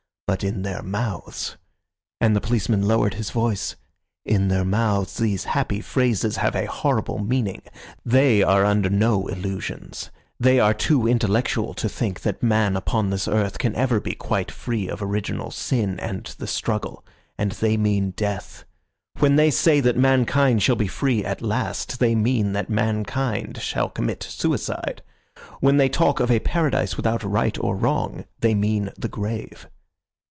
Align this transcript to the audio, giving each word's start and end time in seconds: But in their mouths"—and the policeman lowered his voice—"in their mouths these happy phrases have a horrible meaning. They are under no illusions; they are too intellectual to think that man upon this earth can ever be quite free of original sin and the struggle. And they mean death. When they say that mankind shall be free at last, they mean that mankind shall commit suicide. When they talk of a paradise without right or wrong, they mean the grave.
But 0.33 0.45
in 0.45 0.61
their 0.61 0.81
mouths"—and 0.81 2.33
the 2.33 2.39
policeman 2.39 2.83
lowered 2.87 3.15
his 3.15 3.31
voice—"in 3.31 4.47
their 4.47 4.63
mouths 4.63 5.17
these 5.17 5.43
happy 5.43 5.81
phrases 5.81 6.37
have 6.37 6.55
a 6.55 6.67
horrible 6.67 7.19
meaning. 7.19 7.63
They 8.05 8.41
are 8.41 8.63
under 8.63 8.89
no 8.89 9.27
illusions; 9.27 10.09
they 10.39 10.57
are 10.57 10.73
too 10.73 11.05
intellectual 11.05 11.73
to 11.73 11.89
think 11.89 12.21
that 12.21 12.41
man 12.41 12.77
upon 12.77 13.09
this 13.09 13.27
earth 13.27 13.57
can 13.57 13.75
ever 13.75 13.99
be 13.99 14.15
quite 14.15 14.49
free 14.51 14.87
of 14.87 15.03
original 15.03 15.51
sin 15.51 15.99
and 15.99 16.23
the 16.39 16.47
struggle. 16.47 17.03
And 17.37 17.51
they 17.51 17.75
mean 17.75 18.11
death. 18.11 18.63
When 19.19 19.35
they 19.35 19.51
say 19.51 19.81
that 19.81 19.97
mankind 19.97 20.63
shall 20.63 20.77
be 20.77 20.87
free 20.87 21.25
at 21.25 21.41
last, 21.41 21.99
they 21.99 22.15
mean 22.15 22.53
that 22.53 22.69
mankind 22.69 23.57
shall 23.61 23.89
commit 23.89 24.23
suicide. 24.23 25.01
When 25.59 25.75
they 25.75 25.89
talk 25.89 26.21
of 26.21 26.31
a 26.31 26.39
paradise 26.39 26.95
without 26.95 27.21
right 27.21 27.57
or 27.59 27.75
wrong, 27.75 28.23
they 28.39 28.55
mean 28.55 28.91
the 28.97 29.09
grave. 29.09 29.67